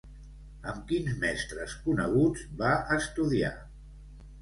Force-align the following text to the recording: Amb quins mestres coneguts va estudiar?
Amb 0.71 0.87
quins 0.91 1.19
mestres 1.25 1.77
coneguts 1.85 2.49
va 2.65 2.75
estudiar? 3.01 3.57